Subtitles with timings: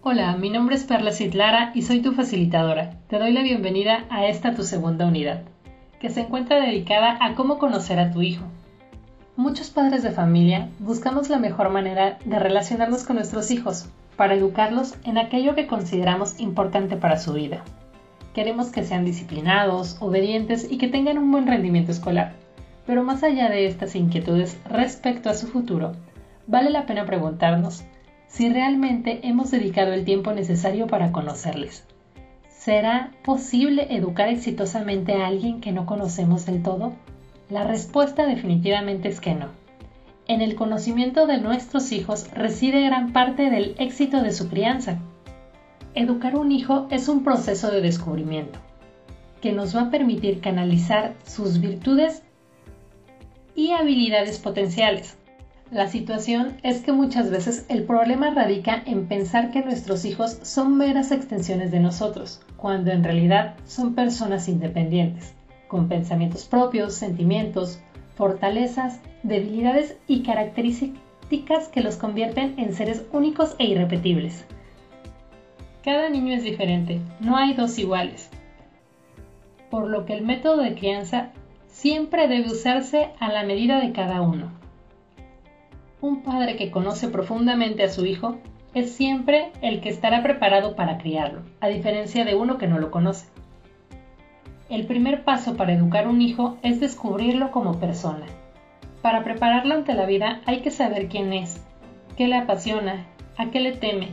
[0.00, 2.90] Hola, mi nombre es Perla Citlara y soy tu facilitadora.
[3.08, 5.42] Te doy la bienvenida a esta tu segunda unidad,
[5.98, 8.44] que se encuentra dedicada a cómo conocer a tu hijo.
[9.34, 14.94] Muchos padres de familia buscamos la mejor manera de relacionarnos con nuestros hijos para educarlos
[15.02, 17.64] en aquello que consideramos importante para su vida.
[18.34, 22.34] Queremos que sean disciplinados, obedientes y que tengan un buen rendimiento escolar.
[22.86, 25.96] Pero más allá de estas inquietudes respecto a su futuro,
[26.46, 27.82] vale la pena preguntarnos
[28.28, 31.84] si realmente hemos dedicado el tiempo necesario para conocerles.
[32.48, 36.92] ¿Será posible educar exitosamente a alguien que no conocemos del todo?
[37.50, 39.48] La respuesta definitivamente es que no.
[40.26, 44.98] En el conocimiento de nuestros hijos reside gran parte del éxito de su crianza.
[45.94, 48.58] Educar un hijo es un proceso de descubrimiento
[49.40, 52.22] que nos va a permitir canalizar sus virtudes
[53.54, 55.16] y habilidades potenciales
[55.70, 60.78] la situación es que muchas veces el problema radica en pensar que nuestros hijos son
[60.78, 65.34] meras extensiones de nosotros, cuando en realidad son personas independientes,
[65.68, 67.80] con pensamientos propios, sentimientos,
[68.16, 74.46] fortalezas, debilidades y características que los convierten en seres únicos e irrepetibles.
[75.84, 78.30] Cada niño es diferente, no hay dos iguales,
[79.70, 81.30] por lo que el método de crianza
[81.66, 84.57] siempre debe usarse a la medida de cada uno.
[86.00, 88.36] Un padre que conoce profundamente a su hijo
[88.72, 92.92] es siempre el que estará preparado para criarlo, a diferencia de uno que no lo
[92.92, 93.26] conoce.
[94.68, 98.26] El primer paso para educar un hijo es descubrirlo como persona.
[99.02, 101.64] Para prepararlo ante la vida hay que saber quién es,
[102.16, 104.10] qué le apasiona, a qué le teme,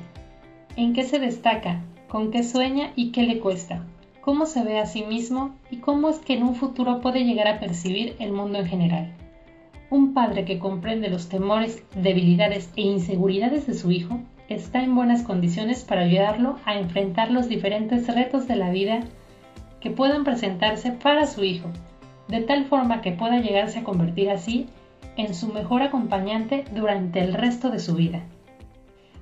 [0.78, 3.84] en qué se destaca, con qué sueña y qué le cuesta,
[4.22, 7.48] cómo se ve a sí mismo y cómo es que en un futuro puede llegar
[7.48, 9.25] a percibir el mundo en general.
[9.96, 15.24] Un padre que comprende los temores, debilidades e inseguridades de su hijo está en buenas
[15.24, 19.00] condiciones para ayudarlo a enfrentar los diferentes retos de la vida
[19.80, 21.70] que puedan presentarse para su hijo,
[22.28, 24.68] de tal forma que pueda llegarse a convertir así
[25.16, 28.24] en su mejor acompañante durante el resto de su vida.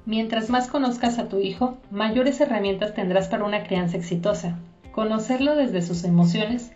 [0.08, 4.58] Mientras más conozcas a tu hijo, mayores herramientas tendrás para una crianza exitosa.
[4.92, 6.72] Conocerlo desde sus emociones,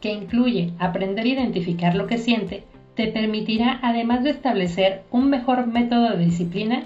[0.00, 2.64] que incluye aprender a identificar lo que siente,
[3.00, 6.82] te permitirá, además de establecer un mejor método de disciplina,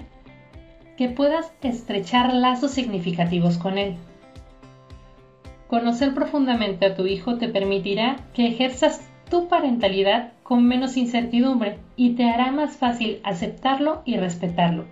[0.95, 3.95] que puedas estrechar lazos significativos con él.
[5.67, 12.11] Conocer profundamente a tu hijo te permitirá que ejerzas tu parentalidad con menos incertidumbre y
[12.11, 14.85] te hará más fácil aceptarlo y respetarlo.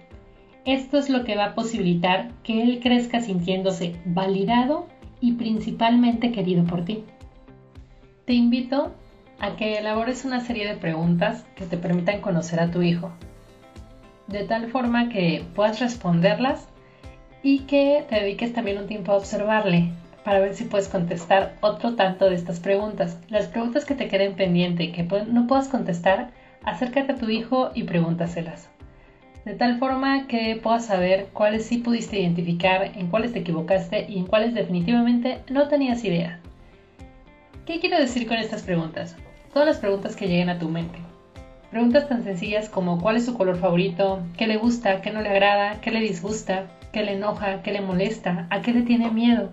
[0.65, 4.87] Esto es lo que va a posibilitar que él crezca sintiéndose validado
[5.21, 7.05] y principalmente querido por ti.
[8.25, 8.93] Te invito
[9.43, 13.11] a que elabores una serie de preguntas que te permitan conocer a tu hijo,
[14.27, 16.69] de tal forma que puedas responderlas
[17.41, 19.89] y que te dediques también un tiempo a observarle
[20.23, 23.19] para ver si puedes contestar otro tanto de estas preguntas.
[23.27, 26.29] Las preguntas que te queden pendientes y que no puedas contestar,
[26.63, 28.69] acércate a tu hijo y pregúntaselas.
[29.43, 34.19] De tal forma que puedas saber cuáles sí pudiste identificar, en cuáles te equivocaste y
[34.19, 36.39] en cuáles definitivamente no tenías idea.
[37.65, 39.17] ¿Qué quiero decir con estas preguntas?
[39.53, 40.97] Todas las preguntas que lleguen a tu mente.
[41.69, 45.29] Preguntas tan sencillas como cuál es su color favorito, qué le gusta, qué no le
[45.29, 49.51] agrada, qué le disgusta, qué le enoja, qué le molesta, a qué le tiene miedo,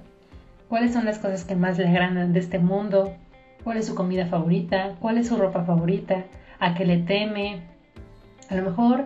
[0.71, 3.13] cuáles son las cosas que más le agradan de este mundo,
[3.63, 6.25] cuál es su comida favorita, cuál es su ropa favorita,
[6.61, 7.61] a qué le teme.
[8.49, 9.05] A lo mejor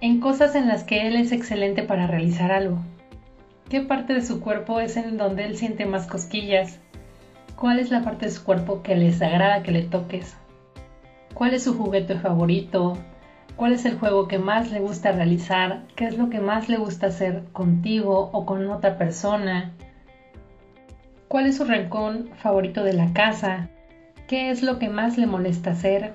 [0.00, 2.78] en cosas en las que él es excelente para realizar algo.
[3.68, 6.80] ¿Qué parte de su cuerpo es en donde él siente más cosquillas?
[7.56, 10.36] ¿Cuál es la parte de su cuerpo que les agrada que le toques?
[11.34, 12.98] ¿Cuál es su juguete favorito?
[13.56, 15.84] ¿Cuál es el juego que más le gusta realizar?
[15.94, 19.72] ¿Qué es lo que más le gusta hacer contigo o con otra persona?
[21.28, 23.68] ¿Cuál es su rincón favorito de la casa?
[24.26, 26.14] ¿Qué es lo que más le molesta hacer?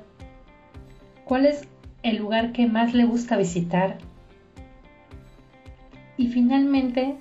[1.23, 1.67] ¿Cuál es
[2.03, 3.97] el lugar que más le gusta visitar?
[6.17, 7.15] Y finalmente,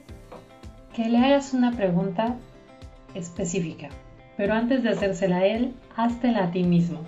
[0.93, 2.35] que le hagas una pregunta
[3.15, 3.91] específica.
[4.39, 7.01] Pero antes de hacérsela a él, háztela a ti mismo.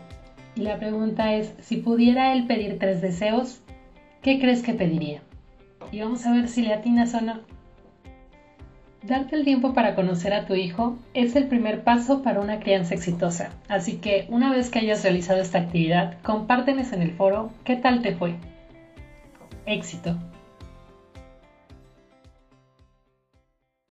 [0.57, 3.61] Y la pregunta es, si pudiera él pedir tres deseos,
[4.21, 5.23] ¿qué crees que pediría?
[5.93, 7.39] Y vamos a ver si le atinas o no.
[9.05, 12.95] Darte el tiempo para conocer a tu hijo es el primer paso para una crianza
[12.95, 13.51] exitosa.
[13.69, 18.03] Así que una vez que hayas realizado esta actividad, compártenos en el foro qué tal
[18.03, 18.35] te fue.
[19.67, 20.19] Éxito.